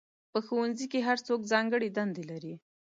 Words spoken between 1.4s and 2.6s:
ځانګړې دندې لري.